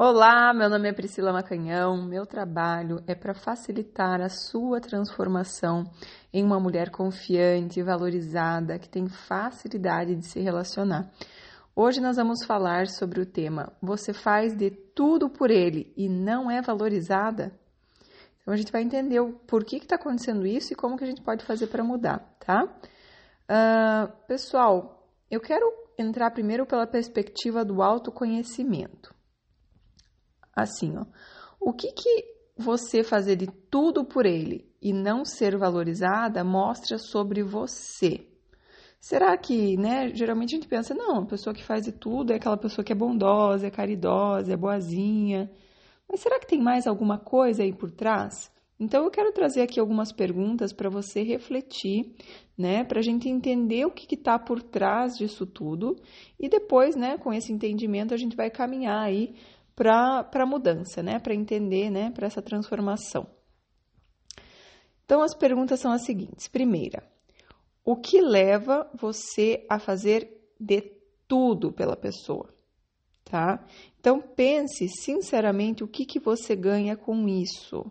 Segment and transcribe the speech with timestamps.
[0.00, 2.06] Olá, meu nome é Priscila Macanhão.
[2.06, 5.82] Meu trabalho é para facilitar a sua transformação
[6.32, 11.10] em uma mulher confiante, valorizada, que tem facilidade de se relacionar.
[11.74, 16.48] Hoje nós vamos falar sobre o tema Você faz de tudo por ele e não
[16.48, 17.50] é valorizada?
[18.40, 21.08] Então a gente vai entender o porquê que está acontecendo isso e como que a
[21.08, 22.72] gente pode fazer para mudar, tá?
[23.50, 25.66] Uh, pessoal, eu quero
[25.98, 29.17] entrar primeiro pela perspectiva do autoconhecimento
[30.62, 31.04] assim, ó.
[31.60, 32.24] O que que
[32.56, 38.26] você fazer de tudo por ele e não ser valorizada mostra sobre você?
[39.00, 40.12] Será que, né?
[40.14, 42.92] Geralmente a gente pensa, não, a pessoa que faz de tudo é aquela pessoa que
[42.92, 45.50] é bondosa, é caridosa, é boazinha.
[46.08, 48.50] Mas será que tem mais alguma coisa aí por trás?
[48.80, 52.14] Então eu quero trazer aqui algumas perguntas para você refletir,
[52.56, 55.96] né, para a gente entender o que está por trás disso tudo
[56.38, 59.34] e depois, né, com esse entendimento a gente vai caminhar aí
[59.78, 61.20] para a mudança, né?
[61.20, 62.10] Para entender, né?
[62.10, 63.28] Para essa transformação.
[65.04, 66.48] Então, as perguntas são as seguintes.
[66.48, 67.08] Primeira,
[67.84, 70.82] o que leva você a fazer de
[71.28, 72.52] tudo pela pessoa?
[73.24, 73.64] Tá?
[74.00, 77.88] Então, pense sinceramente o que, que você ganha com isso.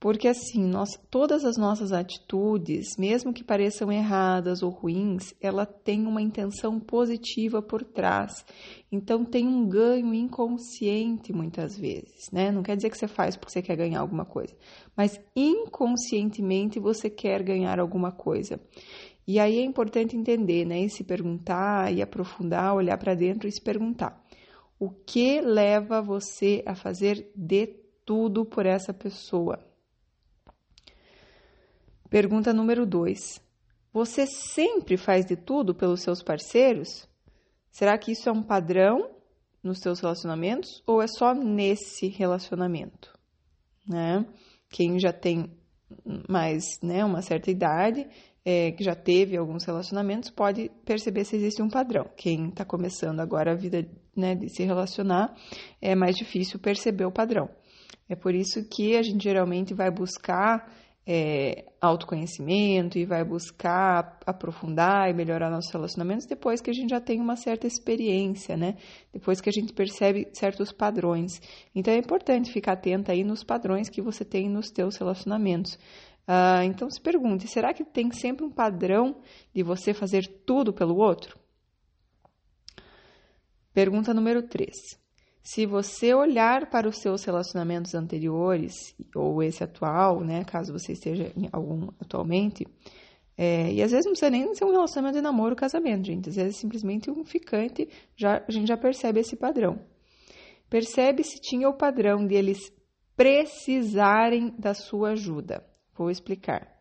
[0.00, 6.06] Porque assim, nós, todas as nossas atitudes, mesmo que pareçam erradas ou ruins, ela tem
[6.06, 8.32] uma intenção positiva por trás.
[8.90, 12.50] Então tem um ganho inconsciente muitas vezes, né?
[12.50, 14.56] Não quer dizer que você faz porque você quer ganhar alguma coisa,
[14.96, 18.58] mas inconscientemente você quer ganhar alguma coisa.
[19.26, 20.80] E aí é importante entender, né?
[20.80, 24.18] E se perguntar e aprofundar, olhar para dentro e se perguntar:
[24.78, 27.66] o que leva você a fazer de
[28.06, 29.69] tudo por essa pessoa?
[32.10, 33.40] Pergunta número 2.
[33.92, 37.08] Você sempre faz de tudo pelos seus parceiros?
[37.70, 39.12] Será que isso é um padrão
[39.62, 43.16] nos seus relacionamentos ou é só nesse relacionamento?
[43.86, 44.26] Né?
[44.68, 45.56] Quem já tem
[46.28, 48.08] mais né, uma certa idade,
[48.44, 52.10] é, que já teve alguns relacionamentos, pode perceber se existe um padrão.
[52.16, 55.32] Quem está começando agora a vida né, de se relacionar,
[55.80, 57.48] é mais difícil perceber o padrão.
[58.08, 60.68] É por isso que a gente geralmente vai buscar
[61.06, 67.00] é, autoconhecimento e vai buscar aprofundar e melhorar nossos relacionamentos depois que a gente já
[67.00, 68.76] tem uma certa experiência, né?
[69.12, 71.40] Depois que a gente percebe certos padrões.
[71.74, 75.74] Então é importante ficar atenta aí nos padrões que você tem nos teus relacionamentos.
[76.28, 79.20] Uh, então se pergunte, será que tem sempre um padrão
[79.52, 81.38] de você fazer tudo pelo outro?
[83.72, 84.99] Pergunta número 3.
[85.42, 91.32] Se você olhar para os seus relacionamentos anteriores ou esse atual, né, caso você esteja
[91.36, 92.66] em algum atualmente,
[93.36, 96.28] é, e às vezes não precisa nem ser um relacionamento de namoro ou casamento, gente.
[96.28, 99.80] Às vezes é simplesmente um ficante, já, a gente já percebe esse padrão.
[100.68, 102.58] Percebe se tinha o padrão de eles
[103.16, 105.64] precisarem da sua ajuda.
[105.96, 106.79] Vou explicar.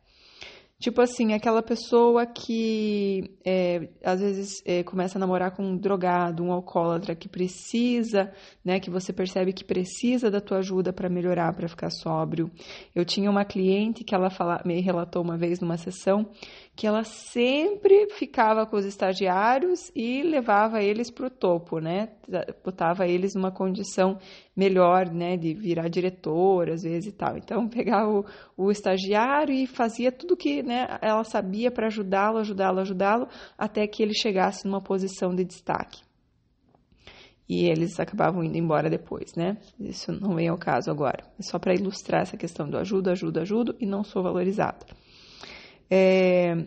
[0.81, 6.41] Tipo assim, aquela pessoa que é, às vezes é, começa a namorar com um drogado,
[6.41, 8.31] um alcoólatra que precisa,
[8.63, 12.49] né, que você percebe que precisa da tua ajuda para melhorar, para ficar sóbrio.
[12.95, 16.31] Eu tinha uma cliente que ela fala, me relatou uma vez numa sessão
[16.79, 22.07] que ela sempre ficava com os estagiários e levava eles para o topo, né?
[22.63, 24.17] Botava eles numa condição
[24.55, 25.35] melhor, né?
[25.35, 27.37] De virar diretor, às vezes e tal.
[27.37, 28.25] Então, pegava o,
[28.55, 34.01] o estagiário e fazia tudo que né, ela sabia para ajudá-lo, ajudá-lo, ajudá-lo, até que
[34.01, 36.01] ele chegasse numa posição de destaque.
[37.49, 39.57] E eles acabavam indo embora depois, né?
[39.77, 41.25] Isso não vem ao caso agora.
[41.37, 44.85] É só para ilustrar essa questão do ajudo, ajudo, ajudo e não sou valorizada.
[45.89, 46.65] É,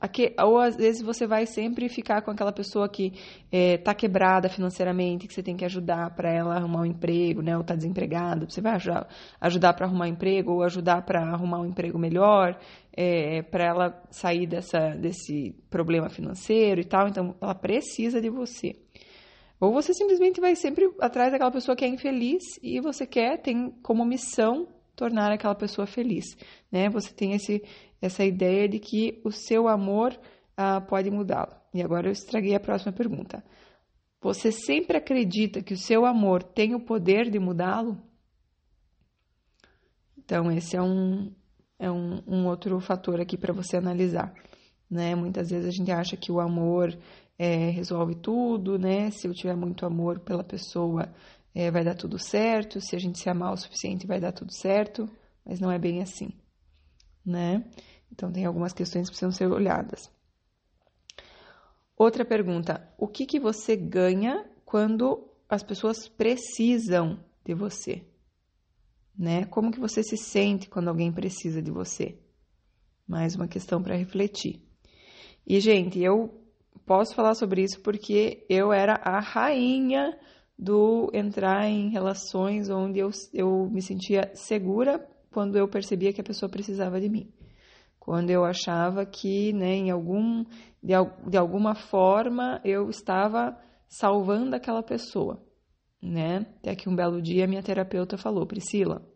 [0.00, 3.12] aqui, ou às vezes você vai sempre ficar com aquela pessoa que
[3.52, 7.54] está é, quebrada financeiramente, que você tem que ajudar para ela arrumar um emprego, né?
[7.54, 9.08] Ou está desempregada, você vai ajudar,
[9.40, 12.58] ajudar para arrumar um emprego ou ajudar para arrumar um emprego melhor,
[12.96, 17.08] é, para ela sair dessa, desse problema financeiro e tal.
[17.08, 18.76] Então, ela precisa de você.
[19.60, 23.70] Ou você simplesmente vai sempre atrás daquela pessoa que é infeliz e você quer, tem
[23.82, 24.66] como missão
[24.96, 26.24] tornar aquela pessoa feliz,
[26.72, 26.88] né?
[26.90, 27.62] Você tem esse
[28.00, 30.18] essa ideia de que o seu amor
[30.56, 31.54] ah, pode mudá-lo.
[31.72, 33.44] E agora eu estraguei a próxima pergunta.
[34.20, 37.96] Você sempre acredita que o seu amor tem o poder de mudá-lo?
[40.18, 41.32] Então, esse é um,
[41.78, 44.34] é um, um outro fator aqui para você analisar.
[44.90, 45.14] Né?
[45.14, 46.96] Muitas vezes a gente acha que o amor
[47.38, 49.10] é, resolve tudo, né?
[49.10, 51.08] Se eu tiver muito amor pela pessoa,
[51.54, 52.80] é, vai dar tudo certo.
[52.80, 55.08] Se a gente se amar o suficiente, vai dar tudo certo.
[55.44, 56.30] Mas não é bem assim,
[57.24, 57.64] né?
[58.12, 60.10] Então, tem algumas questões que precisam ser olhadas.
[61.96, 68.04] Outra pergunta: o que, que você ganha quando as pessoas precisam de você,
[69.18, 69.44] né?
[69.44, 72.18] Como que você se sente quando alguém precisa de você?
[73.06, 74.62] Mais uma questão para refletir.
[75.46, 76.40] E gente, eu
[76.86, 80.18] posso falar sobre isso porque eu era a rainha
[80.58, 86.24] do entrar em relações onde eu, eu me sentia segura quando eu percebia que a
[86.24, 87.32] pessoa precisava de mim.
[87.98, 90.44] Quando eu achava que, né, em algum,
[90.82, 90.94] de,
[91.28, 93.56] de alguma forma, eu estava
[93.86, 95.42] salvando aquela pessoa,
[96.02, 96.46] né?
[96.58, 99.06] Até que um belo dia minha terapeuta falou, Priscila,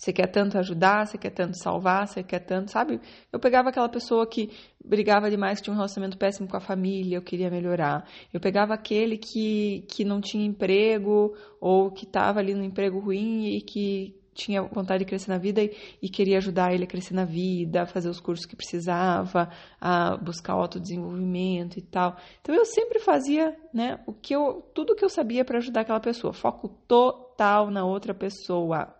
[0.00, 2.98] você quer tanto ajudar, você quer tanto salvar, você quer tanto, sabe?
[3.30, 4.50] Eu pegava aquela pessoa que
[4.82, 8.08] brigava demais, que tinha um relacionamento péssimo com a família, eu queria melhorar.
[8.32, 13.44] Eu pegava aquele que, que não tinha emprego ou que estava ali no emprego ruim
[13.54, 17.14] e que tinha vontade de crescer na vida e, e, queria ajudar ele a crescer
[17.14, 19.50] na vida, fazer os cursos que precisava,
[19.80, 22.16] a buscar autodesenvolvimento e tal.
[22.40, 26.00] Então eu sempre fazia, né, o que eu, tudo que eu sabia para ajudar aquela
[26.00, 28.94] pessoa, foco total na outra pessoa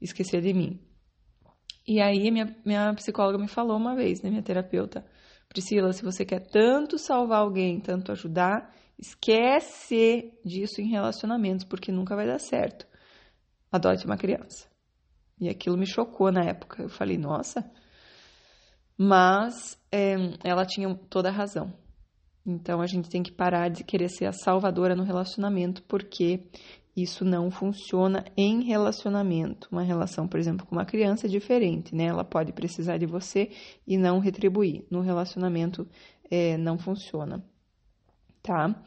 [0.00, 0.80] esquecer de mim.
[1.86, 5.04] E aí minha, minha psicóloga me falou uma vez, né, minha terapeuta,
[5.48, 12.16] Priscila, se você quer tanto salvar alguém, tanto ajudar, esquece disso em relacionamentos, porque nunca
[12.16, 12.86] vai dar certo.
[13.70, 14.68] Adote uma criança.
[15.40, 16.82] E aquilo me chocou na época.
[16.82, 17.70] Eu falei, nossa.
[18.96, 21.72] Mas é, ela tinha toda a razão.
[22.46, 26.44] Então a gente tem que parar de querer ser a salvadora no relacionamento, porque
[26.96, 29.68] isso não funciona em relacionamento.
[29.70, 32.04] Uma relação, por exemplo, com uma criança é diferente, né?
[32.04, 33.50] Ela pode precisar de você
[33.86, 34.86] e não retribuir.
[34.90, 35.86] No relacionamento
[36.30, 37.44] é, não funciona,
[38.42, 38.82] tá?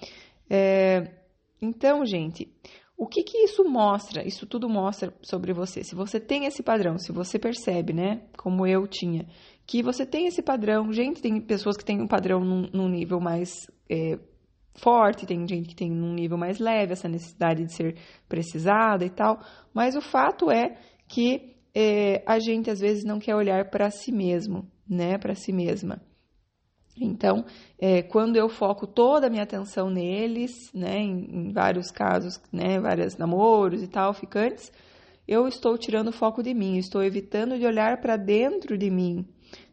[0.49, 1.19] É,
[1.61, 2.51] então, gente,
[2.99, 4.27] o que que isso mostra?
[4.27, 5.85] Isso tudo mostra sobre você.
[5.85, 8.23] Se você tem esse padrão, se você percebe, né?
[8.37, 9.25] Como eu tinha,
[9.65, 10.91] que você tem esse padrão.
[10.91, 14.19] Gente, tem pessoas que têm um padrão num, num nível mais é,
[14.75, 17.95] forte, tem gente que tem um nível mais leve, essa necessidade de ser
[18.27, 19.39] precisada e tal,
[19.73, 20.75] mas o fato é
[21.07, 25.53] que é, a gente às vezes não quer olhar para si mesmo, né, para si
[25.53, 26.01] mesma.
[26.99, 27.45] Então,
[27.79, 32.79] é, quando eu foco toda a minha atenção neles, né, em, em vários casos, né,
[32.79, 34.71] vários namoros e tal, ficantes,
[35.27, 39.25] eu estou tirando o foco de mim, estou evitando de olhar para dentro de mim,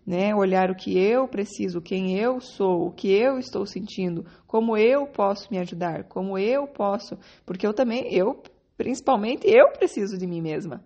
[0.06, 0.34] né?
[0.34, 5.06] Olhar o que eu preciso, quem eu sou, o que eu estou sentindo, como eu
[5.06, 8.43] posso me ajudar, como eu posso, porque eu também, eu,
[8.76, 10.84] principalmente, eu preciso de mim mesma,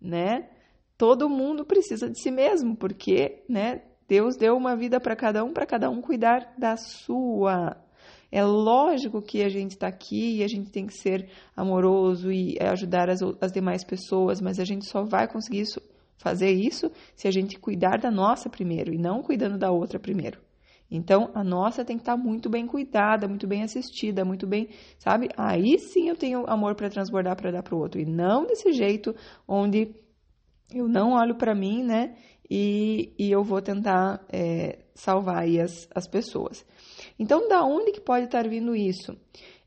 [0.00, 0.48] né?
[0.96, 3.82] Todo mundo precisa de si mesmo, porque, né?
[4.10, 7.76] Deus deu uma vida para cada um, para cada um cuidar da sua.
[8.32, 12.58] É lógico que a gente está aqui e a gente tem que ser amoroso e
[12.60, 15.80] ajudar as, as demais pessoas, mas a gente só vai conseguir isso
[16.18, 20.40] fazer isso se a gente cuidar da nossa primeiro e não cuidando da outra primeiro.
[20.90, 25.28] Então, a nossa tem que estar muito bem cuidada, muito bem assistida, muito bem, sabe?
[25.36, 28.00] Aí sim eu tenho amor para transbordar para dar para o outro.
[28.00, 29.14] E não desse jeito
[29.46, 29.94] onde
[30.74, 32.16] eu não olho para mim, né?
[32.50, 36.64] E, e eu vou tentar é, salvar as, as pessoas.
[37.18, 39.16] Então, da onde que pode estar vindo isso?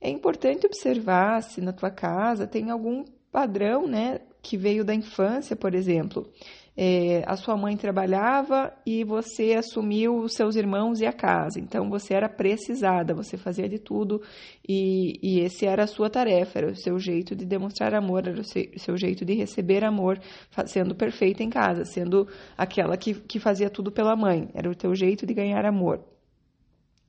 [0.01, 4.19] É importante observar se na tua casa tem algum padrão, né?
[4.43, 6.29] que veio da infância, por exemplo.
[6.75, 11.59] É, a sua mãe trabalhava e você assumiu os seus irmãos e a casa.
[11.59, 14.21] Então você era precisada, você fazia de tudo
[14.67, 18.39] e, e esse era a sua tarefa, era o seu jeito de demonstrar amor, era
[18.39, 20.19] o seu, seu jeito de receber amor,
[20.65, 24.95] sendo perfeita em casa, sendo aquela que, que fazia tudo pela mãe, era o teu
[24.95, 26.12] jeito de ganhar amor.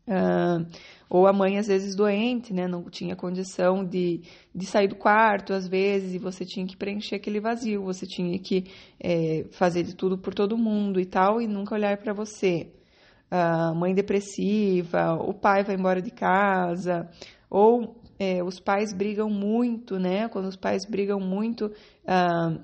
[0.07, 0.67] Uh,
[1.09, 2.67] ou a mãe, às vezes, doente, né?
[2.67, 4.21] Não tinha condição de,
[4.55, 8.39] de sair do quarto, às vezes, e você tinha que preencher aquele vazio, você tinha
[8.39, 8.65] que
[9.01, 12.71] é, fazer de tudo por todo mundo e tal, e nunca olhar para você.
[13.31, 17.09] A mãe depressiva, o pai vai embora de casa,
[17.49, 20.29] ou é, os pais brigam muito, né?
[20.29, 21.71] Quando os pais brigam muito,
[22.07, 22.59] ah,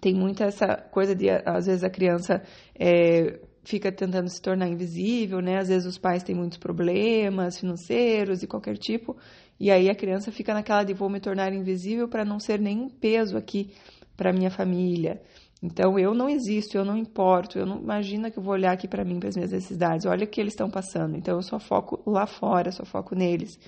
[0.00, 2.42] tem muita essa coisa de, às vezes, a criança.
[2.78, 5.58] É, fica tentando se tornar invisível, né?
[5.58, 9.16] Às vezes os pais têm muitos problemas financeiros de qualquer tipo,
[9.58, 12.88] e aí a criança fica naquela de vou me tornar invisível para não ser nenhum
[12.88, 13.72] peso aqui
[14.16, 15.22] para minha família.
[15.62, 18.88] Então eu não existo, eu não importo, eu não imagina que eu vou olhar aqui
[18.88, 20.06] para mim, para as minhas necessidades.
[20.06, 21.16] Olha o que eles estão passando.
[21.16, 23.58] Então eu só foco lá fora, só foco neles.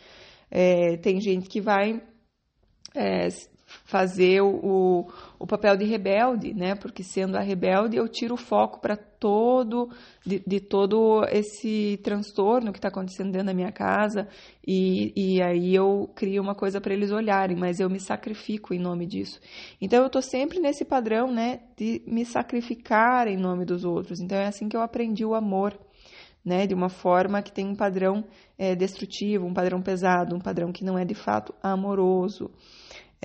[0.51, 2.03] É, tem gente que vai
[2.95, 3.29] é,
[3.85, 5.07] fazer o,
[5.38, 6.75] o papel de rebelde, né?
[6.75, 9.88] Porque sendo a rebelde, eu tiro o foco para todo
[10.25, 14.28] de, de, todo esse transtorno que está acontecendo dentro da minha casa
[14.66, 18.78] e, e aí eu crio uma coisa para eles olharem, mas eu me sacrifico em
[18.78, 19.40] nome disso.
[19.81, 21.61] Então eu estou sempre nesse padrão, né?
[21.76, 24.21] De me sacrificar em nome dos outros.
[24.21, 25.78] Então é assim que eu aprendi o amor
[26.45, 28.23] né, de uma forma que tem um padrão
[28.59, 32.50] é, destrutivo, um padrão pesado, um padrão que não é de fato amoroso.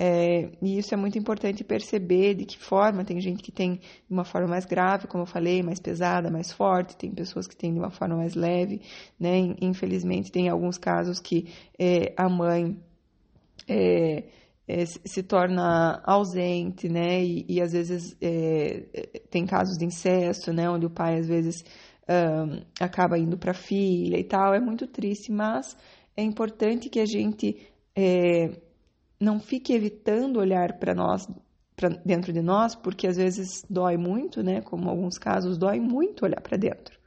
[0.02, 3.04] É, e isso é muito importante perceber de que forma.
[3.04, 6.50] Tem gente que tem de uma forma mais grave, como eu falei, mais pesada, mais
[6.50, 6.96] forte.
[6.96, 8.80] Tem pessoas que têm de uma forma mais leve,
[9.18, 9.54] né?
[9.60, 12.82] Infelizmente, tem alguns casos que é, a mãe
[13.68, 14.24] é,
[14.66, 17.22] é, se torna ausente, né?
[17.22, 20.70] E, e às vezes é, tem casos de incesto, né?
[20.70, 21.62] Onde o pai às vezes
[22.08, 24.54] um, acaba indo para a filha e tal.
[24.54, 25.76] É muito triste, mas
[26.16, 27.54] é importante que a gente
[27.94, 28.69] é,
[29.20, 31.28] não fique evitando olhar para nós,
[31.76, 34.62] para dentro de nós, porque às vezes dói muito, né?
[34.62, 36.98] Como alguns casos dói muito olhar para dentro.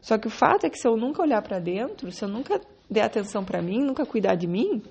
[0.00, 2.60] Só que o fato é que se eu nunca olhar para dentro, se eu nunca
[2.88, 4.82] der atenção para mim, nunca cuidar de mim,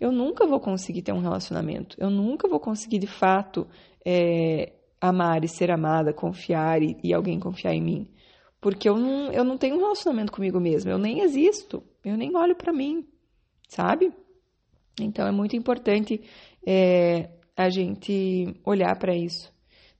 [0.00, 1.96] eu nunca vou conseguir ter um relacionamento.
[1.98, 3.66] Eu nunca vou conseguir de fato
[4.04, 8.08] é, amar e ser amada, confiar e, e alguém confiar em mim.
[8.60, 12.36] Porque eu não, eu não tenho um relacionamento comigo mesma, eu nem existo, eu nem
[12.36, 13.04] olho para mim,
[13.68, 14.12] sabe?
[15.00, 16.20] Então é muito importante
[16.66, 19.52] é, a gente olhar para isso.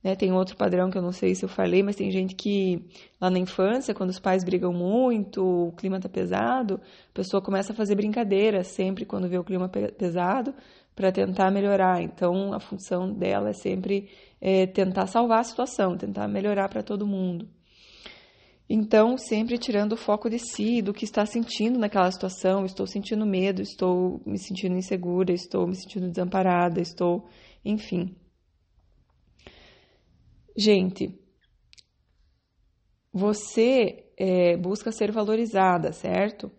[0.02, 0.16] Né?
[0.16, 2.84] Tem outro padrão que eu não sei se eu falei, mas tem gente que
[3.20, 6.80] lá na infância, quando os pais brigam muito, o clima tá pesado,
[7.10, 10.54] a pessoa começa a fazer brincadeira sempre quando vê o clima pesado
[10.94, 12.02] para tentar melhorar.
[12.02, 17.06] Então a função dela é sempre é, tentar salvar a situação, tentar melhorar para todo
[17.06, 17.48] mundo.
[18.68, 22.64] Então, sempre tirando o foco de si, do que está sentindo naquela situação.
[22.64, 27.26] Estou sentindo medo, estou me sentindo insegura, estou me sentindo desamparada, estou.
[27.64, 28.16] Enfim.
[30.56, 31.18] Gente,
[33.12, 36.50] você é, busca ser valorizada, certo?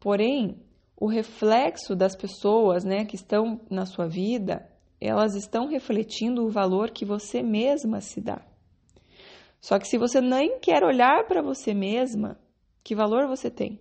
[0.00, 0.56] Porém,
[0.96, 4.68] o reflexo das pessoas né, que estão na sua vida,
[5.00, 8.40] elas estão refletindo o valor que você mesma se dá.
[9.62, 12.36] Só que se você nem quer olhar para você mesma,
[12.82, 13.80] que valor você tem?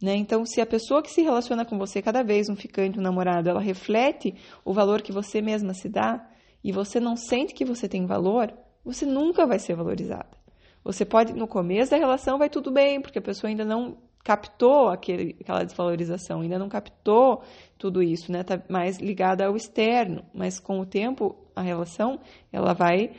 [0.00, 0.14] Né?
[0.14, 3.50] Então, se a pessoa que se relaciona com você, cada vez um ficante, um namorado,
[3.50, 4.32] ela reflete
[4.64, 6.24] o valor que você mesma se dá
[6.62, 10.38] e você não sente que você tem valor, você nunca vai ser valorizada.
[10.84, 14.88] Você pode, no começo da relação, vai tudo bem, porque a pessoa ainda não captou
[14.88, 17.42] aquele, aquela desvalorização, ainda não captou
[17.76, 18.44] tudo isso, né?
[18.44, 22.20] Tá mais ligada ao externo, mas com o tempo a relação
[22.52, 23.10] ela vai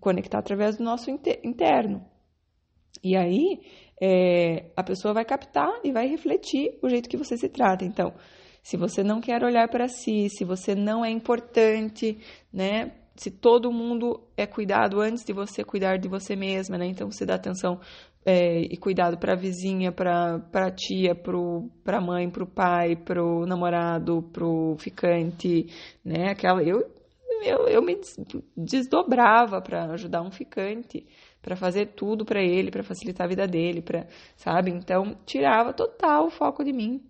[0.00, 2.04] conectar através do nosso interno.
[3.02, 3.60] E aí
[4.00, 7.84] é, a pessoa vai captar e vai refletir o jeito que você se trata.
[7.84, 8.12] Então,
[8.62, 12.18] se você não quer olhar para si, se você não é importante,
[12.52, 12.92] né?
[13.16, 16.86] Se todo mundo é cuidado antes de você cuidar de você mesma, né?
[16.86, 17.78] Então você dá atenção
[18.24, 22.96] é, e cuidado para a vizinha, para a tia, para a mãe, para o pai,
[22.96, 25.66] para o namorado, para o ficante,
[26.04, 26.30] né?
[26.30, 26.88] Aquela eu
[27.42, 27.98] eu, eu me
[28.56, 31.06] desdobrava para ajudar um ficante,
[31.40, 34.70] para fazer tudo para ele, para facilitar a vida dele, para, sabe?
[34.70, 37.04] Então, tirava total o foco de mim.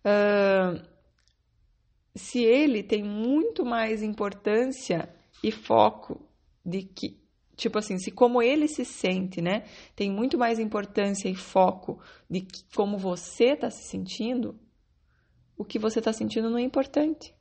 [0.00, 0.80] Uh,
[2.14, 5.08] se ele tem muito mais importância
[5.42, 6.28] e foco
[6.64, 7.20] de que,
[7.56, 12.42] tipo assim, se como ele se sente, né, tem muito mais importância e foco de
[12.42, 14.58] que, como você está se sentindo,
[15.56, 17.37] o que você está sentindo não é importante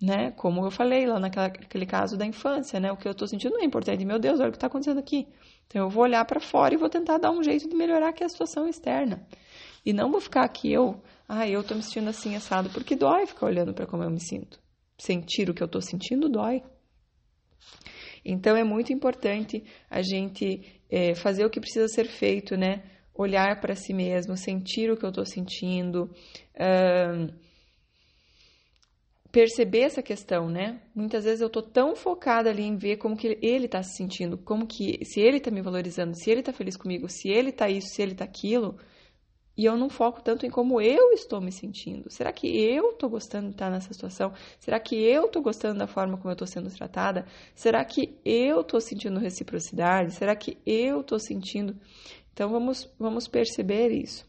[0.00, 0.30] né?
[0.32, 2.92] Como eu falei lá naquele caso da infância, né?
[2.92, 4.04] O que eu estou sentindo não é importante.
[4.04, 5.26] Meu Deus, olha o que está acontecendo aqui.
[5.66, 8.22] Então eu vou olhar para fora e vou tentar dar um jeito de melhorar aqui
[8.22, 9.26] a situação externa.
[9.84, 13.26] E não vou ficar aqui eu, ah, eu estou me sentindo assim assado, porque dói
[13.26, 14.60] ficar olhando para como eu me sinto.
[14.98, 16.62] Sentir o que eu estou sentindo dói.
[18.24, 22.82] Então é muito importante a gente é, fazer o que precisa ser feito, né?
[23.14, 26.10] Olhar para si mesmo, sentir o que eu estou sentindo.
[26.54, 27.32] Uh,
[29.36, 30.80] perceber essa questão, né?
[30.94, 34.38] Muitas vezes eu tô tão focada ali em ver como que ele tá se sentindo,
[34.38, 37.68] como que se ele tá me valorizando, se ele tá feliz comigo, se ele tá
[37.68, 38.78] isso, se ele tá aquilo,
[39.54, 42.10] e eu não foco tanto em como eu estou me sentindo.
[42.10, 44.32] Será que eu tô gostando de estar nessa situação?
[44.58, 47.26] Será que eu tô gostando da forma como eu tô sendo tratada?
[47.54, 50.14] Será que eu tô sentindo reciprocidade?
[50.14, 51.76] Será que eu tô sentindo?
[52.32, 54.26] Então vamos vamos perceber isso.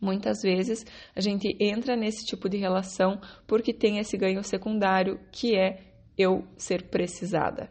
[0.00, 0.84] Muitas vezes
[1.14, 5.80] a gente entra nesse tipo de relação porque tem esse ganho secundário que é
[6.16, 7.70] eu ser precisada.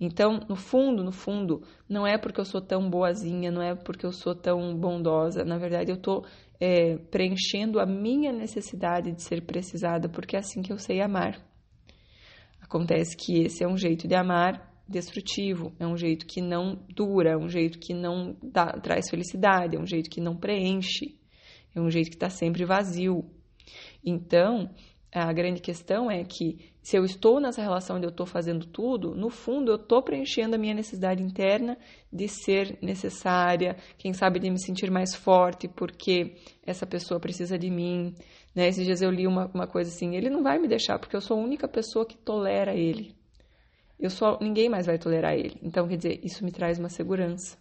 [0.00, 4.04] Então, no fundo, no fundo, não é porque eu sou tão boazinha, não é porque
[4.04, 5.44] eu sou tão bondosa.
[5.44, 6.26] Na verdade, eu estou
[6.60, 11.40] é, preenchendo a minha necessidade de ser precisada, porque é assim que eu sei amar.
[12.60, 17.30] Acontece que esse é um jeito de amar destrutivo, é um jeito que não dura,
[17.30, 21.16] é um jeito que não dá, traz felicidade, é um jeito que não preenche
[21.74, 23.24] é um jeito que está sempre vazio.
[24.04, 24.70] Então,
[25.12, 29.14] a grande questão é que se eu estou nessa relação onde eu estou fazendo tudo,
[29.14, 31.76] no fundo eu estou preenchendo a minha necessidade interna
[32.10, 36.34] de ser necessária, quem sabe de me sentir mais forte porque
[36.66, 38.14] essa pessoa precisa de mim.
[38.54, 38.68] Né?
[38.68, 41.20] Esses dias eu li uma, uma coisa assim: ele não vai me deixar porque eu
[41.20, 43.14] sou a única pessoa que tolera ele.
[44.00, 45.56] Eu sou, ninguém mais vai tolerar ele.
[45.62, 47.56] Então, quer dizer, isso me traz uma segurança.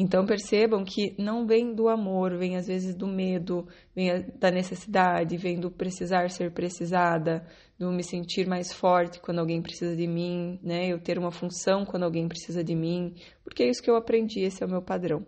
[0.00, 5.36] Então percebam que não vem do amor, vem às vezes do medo, vem da necessidade,
[5.36, 7.44] vem do precisar ser precisada,
[7.76, 10.86] do me sentir mais forte quando alguém precisa de mim, né?
[10.86, 14.40] Eu ter uma função quando alguém precisa de mim, porque é isso que eu aprendi,
[14.40, 15.26] esse é o meu padrão,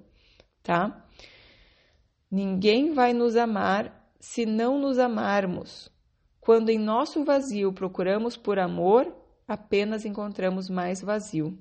[0.62, 1.05] tá?
[2.31, 5.91] Ninguém vai nos amar se não nos amarmos.
[6.41, 9.12] Quando em nosso vazio procuramos por amor,
[9.49, 11.59] apenas encontramos mais vazio.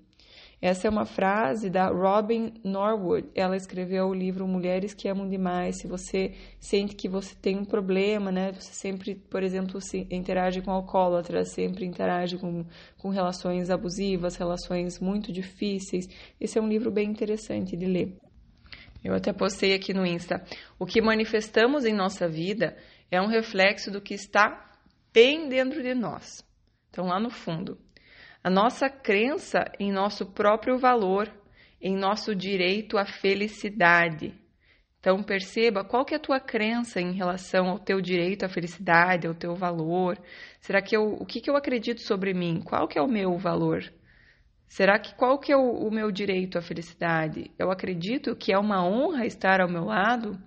[0.62, 3.30] Essa é uma frase da Robin Norwood.
[3.34, 5.78] Ela escreveu o livro Mulheres que Amam Demais.
[5.80, 8.52] Se você sente que você tem um problema, né?
[8.52, 12.66] Você sempre, por exemplo, se interage com alcoólatras, sempre interage com,
[12.98, 16.10] com relações abusivas, relações muito difíceis.
[16.42, 18.18] Esse é um livro bem interessante de ler.
[19.02, 20.44] Eu até postei aqui no Insta.
[20.78, 22.76] O que manifestamos em nossa vida
[23.10, 24.74] é um reflexo do que está
[25.14, 26.44] bem dentro de nós.
[26.90, 27.78] Então, lá no fundo
[28.44, 31.30] a nossa crença em nosso próprio valor,
[31.82, 34.34] em nosso direito à felicidade.
[35.00, 39.28] Então perceba qual que é a tua crença em relação ao teu direito à felicidade,
[39.28, 40.18] ao teu valor.
[40.60, 42.62] Será que eu, o que, que eu acredito sobre mim?
[42.62, 43.82] Qual que é o meu valor?
[44.68, 47.50] Será que qual que é o, o meu direito à felicidade?
[47.58, 50.38] Eu acredito que é uma honra estar ao meu lado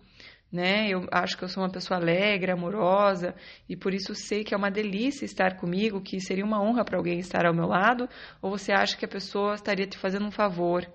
[0.53, 0.89] né?
[0.89, 3.35] Eu acho que eu sou uma pessoa alegre, amorosa
[3.67, 6.99] e por isso sei que é uma delícia estar comigo, que seria uma honra para
[6.99, 8.07] alguém estar ao meu lado,
[8.43, 10.87] ou você acha que a pessoa estaria te fazendo um favor,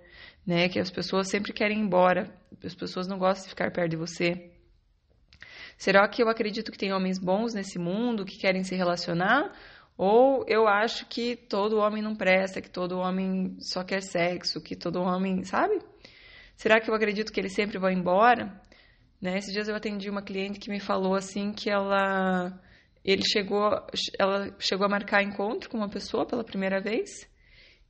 [0.45, 0.69] né?
[0.69, 2.31] Que as pessoas sempre querem ir embora,
[2.63, 4.51] as pessoas não gostam de ficar perto de você.
[5.75, 9.53] Será que eu acredito que tem homens bons nesse mundo que querem se relacionar?
[9.97, 14.75] Ou eu acho que todo homem não presta, que todo homem só quer sexo, que
[14.75, 15.79] todo homem, sabe?
[16.55, 18.61] Será que eu acredito que eles sempre vão embora?
[19.21, 19.37] Né?
[19.37, 22.59] Esses dias eu atendi uma cliente que me falou assim que ela
[23.03, 23.71] ele chegou
[24.19, 27.27] ela chegou a marcar encontro com uma pessoa pela primeira vez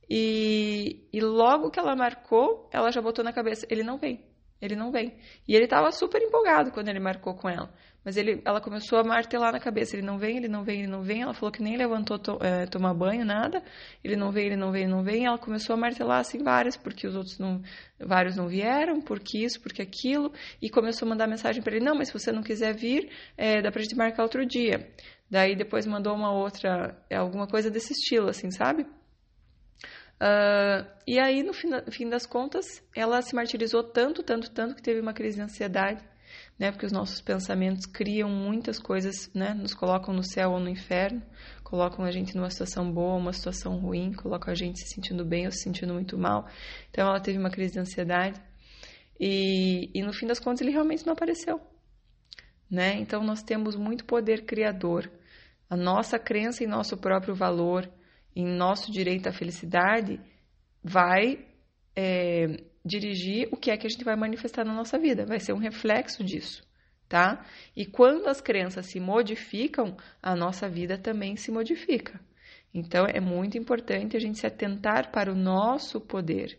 [0.08, 4.24] e, e logo que ela marcou ela já botou na cabeça ele não vem
[4.60, 7.70] ele não vem e ele estava super empolgado quando ele marcou com ela
[8.04, 10.88] mas ele, ela começou a martelar na cabeça: ele não vem, ele não vem, ele
[10.88, 11.22] não vem.
[11.22, 13.62] Ela falou que nem levantou to, é, tomar banho, nada.
[14.02, 15.26] Ele não vem, ele não vem, ele não vem.
[15.26, 17.60] Ela começou a martelar assim várias, porque os outros não,
[17.98, 20.32] vários não vieram, porque isso, porque aquilo.
[20.62, 23.60] E começou a mandar mensagem para ele: não, mas se você não quiser vir, é,
[23.60, 24.90] dá pra gente marcar outro dia.
[25.30, 28.86] Daí depois mandou uma outra, é, alguma coisa desse estilo, assim, sabe?
[30.20, 32.64] Uh, e aí, no fim, no fim das contas,
[32.96, 36.02] ela se martirizou tanto, tanto, tanto que teve uma crise de ansiedade
[36.58, 36.72] né?
[36.72, 39.54] Porque os nossos pensamentos criam muitas coisas, né?
[39.54, 41.22] Nos colocam no céu ou no inferno,
[41.62, 45.46] colocam a gente numa situação boa, uma situação ruim, colocam a gente se sentindo bem
[45.46, 46.48] ou se sentindo muito mal.
[46.90, 48.40] Então ela teve uma crise de ansiedade
[49.20, 51.60] e, e no fim das contas ele realmente não apareceu,
[52.68, 52.94] né?
[52.94, 55.10] Então nós temos muito poder criador.
[55.70, 57.88] A nossa crença em nosso próprio valor,
[58.34, 60.18] em nosso direito à felicidade,
[60.82, 61.44] vai
[61.94, 65.52] é, dirigir o que é que a gente vai manifestar na nossa vida, vai ser
[65.52, 66.62] um reflexo disso,
[67.08, 67.44] tá?
[67.76, 72.18] E quando as crenças se modificam, a nossa vida também se modifica.
[72.72, 76.58] Então é muito importante a gente se atentar para o nosso poder,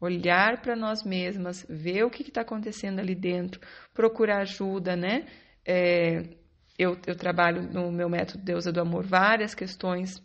[0.00, 3.60] olhar para nós mesmas, ver o que está acontecendo ali dentro,
[3.94, 5.26] procurar ajuda, né?
[5.64, 6.24] É,
[6.78, 10.20] eu, eu trabalho no meu método Deusa do Amor várias questões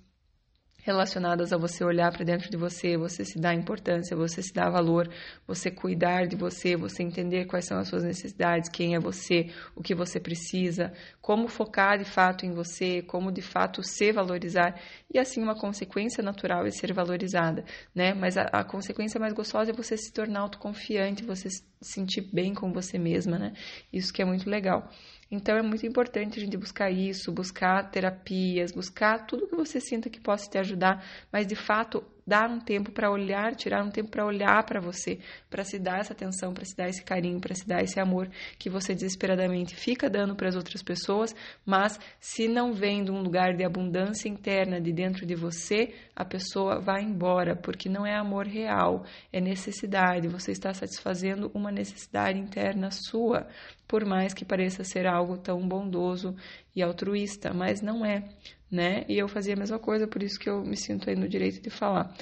[0.87, 4.69] relacionadas a você olhar para dentro de você, você se dar importância, você se dar
[4.69, 5.09] valor,
[5.45, 9.83] você cuidar de você, você entender quais são as suas necessidades, quem é você, o
[9.83, 14.79] que você precisa, como focar de fato em você, como de fato se valorizar
[15.13, 18.13] e assim uma consequência natural é ser valorizada, né?
[18.13, 22.53] Mas a, a consequência mais gostosa é você se tornar autoconfiante, você se sentir bem
[22.53, 23.53] com você mesma, né?
[23.91, 24.89] Isso que é muito legal.
[25.29, 30.09] Então é muito importante a gente buscar isso, buscar terapias, buscar tudo que você sinta
[30.09, 34.09] que possa te ajudar, mas de fato dar um tempo para olhar, tirar um tempo
[34.09, 35.17] para olhar para você,
[35.49, 38.29] para se dar essa atenção, para se dar esse carinho, para se dar esse amor
[38.59, 41.33] que você desesperadamente fica dando para as outras pessoas,
[41.65, 46.25] mas se não vem de um lugar de abundância interna de dentro de você, a
[46.25, 52.37] pessoa vai embora, porque não é amor real, é necessidade, você está satisfazendo uma necessidade
[52.37, 53.47] interna sua,
[53.87, 56.35] por mais que pareça ser algo tão bondoso
[56.75, 58.23] e altruísta, mas não é
[58.69, 59.05] né?
[59.07, 61.61] E eu fazia a mesma coisa, por isso que eu me sinto aí no direito
[61.61, 62.13] de falar.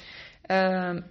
[0.44, 1.02] Uh,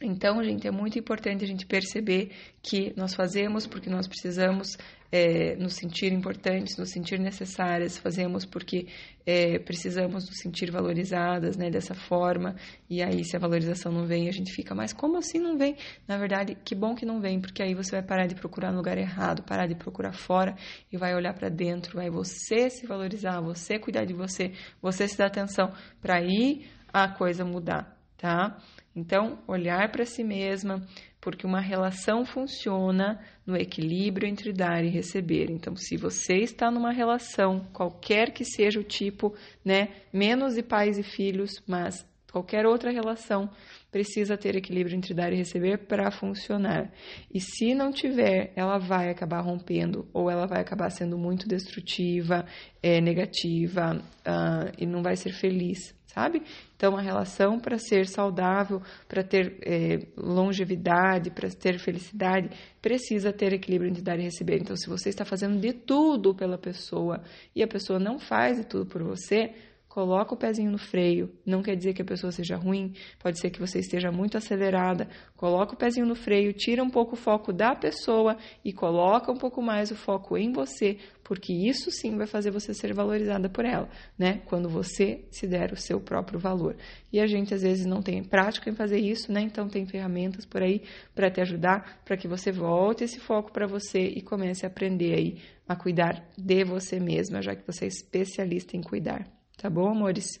[0.00, 4.76] Então, gente, é muito importante a gente perceber que nós fazemos porque nós precisamos
[5.14, 8.88] é, nos sentir importantes, nos sentir necessárias, fazemos porque
[9.24, 12.56] é, precisamos nos sentir valorizadas, né, dessa forma.
[12.90, 15.76] E aí, se a valorização não vem, a gente fica, mas como assim não vem?
[16.08, 18.78] Na verdade, que bom que não vem, porque aí você vai parar de procurar no
[18.78, 20.56] lugar errado, parar de procurar fora
[20.92, 24.50] e vai olhar para dentro, vai você se valorizar, você cuidar de você,
[24.82, 25.72] você se dar atenção
[26.02, 28.60] para aí a coisa mudar, tá?
[28.96, 30.86] Então, olhar para si mesma,
[31.20, 35.50] porque uma relação funciona no equilíbrio entre dar e receber.
[35.50, 40.98] Então, se você está numa relação, qualquer que seja o tipo, né, menos de pais
[40.98, 43.50] e filhos, mas qualquer outra relação
[43.94, 46.90] precisa ter equilíbrio entre dar e receber para funcionar.
[47.32, 52.44] E se não tiver, ela vai acabar rompendo ou ela vai acabar sendo muito destrutiva,
[52.82, 56.42] é, negativa uh, e não vai ser feliz, sabe?
[56.76, 62.50] Então, a relação para ser saudável, para ter é, longevidade, para ter felicidade,
[62.82, 64.58] precisa ter equilíbrio entre dar e receber.
[64.60, 67.22] Então, se você está fazendo de tudo pela pessoa
[67.54, 69.54] e a pessoa não faz de tudo por você,
[69.94, 71.30] coloca o pezinho no freio.
[71.46, 75.08] Não quer dizer que a pessoa seja ruim, pode ser que você esteja muito acelerada.
[75.36, 79.36] Coloca o pezinho no freio, tira um pouco o foco da pessoa e coloca um
[79.36, 83.64] pouco mais o foco em você, porque isso sim vai fazer você ser valorizada por
[83.64, 84.42] ela, né?
[84.46, 86.74] Quando você se der o seu próprio valor.
[87.12, 89.42] E a gente às vezes não tem prática em fazer isso, né?
[89.42, 90.82] Então tem ferramentas por aí
[91.14, 95.14] para te ajudar, para que você volte esse foco para você e comece a aprender
[95.14, 99.43] aí a cuidar de você mesma, já que você é especialista em cuidar.
[99.56, 100.38] Tá bom, amores?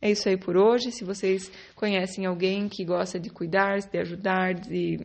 [0.00, 0.90] É isso aí por hoje.
[0.90, 4.98] Se vocês conhecem alguém que gosta de cuidar, de ajudar, de,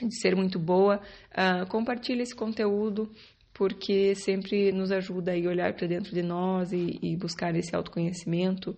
[0.00, 1.00] de ser muito boa,
[1.32, 3.10] uh, compartilhe esse conteúdo,
[3.52, 8.76] porque sempre nos ajuda a olhar para dentro de nós e, e buscar esse autoconhecimento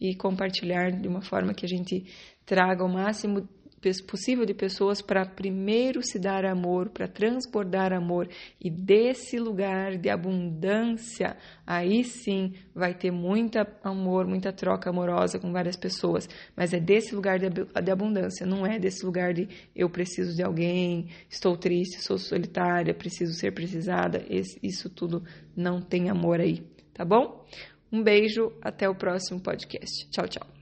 [0.00, 2.04] e compartilhar de uma forma que a gente
[2.46, 3.48] traga o máximo
[4.06, 8.28] possível de pessoas para primeiro se dar amor, para transbordar amor
[8.60, 15.50] e desse lugar de abundância, aí sim vai ter muita amor, muita troca amorosa com
[15.50, 17.46] várias pessoas, mas é desse lugar de,
[17.90, 23.32] abundância, não é desse lugar de eu preciso de alguém, estou triste, sou solitária, preciso
[23.34, 25.24] ser precisada, isso tudo
[25.56, 26.62] não tem amor aí,
[26.92, 27.46] tá bom?
[27.92, 30.08] Um beijo, até o próximo podcast.
[30.10, 30.59] Tchau, tchau.